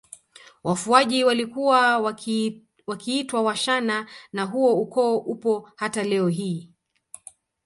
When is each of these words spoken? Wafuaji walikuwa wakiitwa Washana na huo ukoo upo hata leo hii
Wafuaji 0.63 1.23
walikuwa 1.23 1.97
wakiitwa 2.87 3.41
Washana 3.41 4.07
na 4.33 4.43
huo 4.43 4.73
ukoo 4.81 5.17
upo 5.17 5.69
hata 5.75 6.03
leo 6.03 6.27
hii 6.27 6.71